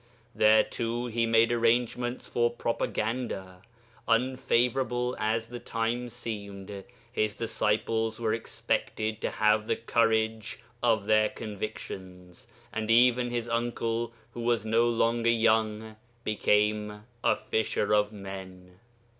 [0.33, 3.61] There too he made arrangements for propaganda.
[4.07, 11.29] Unfavourable as the times seemed, his disciples were expected to have the courage of their
[11.29, 18.79] convictions, and even his uncle, who was no longer young, became a fisher of men.